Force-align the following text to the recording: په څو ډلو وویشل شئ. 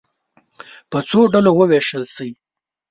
په 0.89 0.97
څو 1.09 1.19
ډلو 1.33 1.51
وویشل 1.55 2.03
شئ. 2.15 2.31